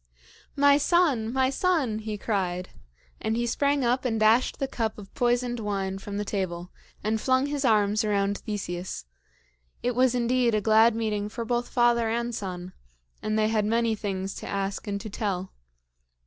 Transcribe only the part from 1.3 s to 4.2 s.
my son!" he cried; and he sprang up and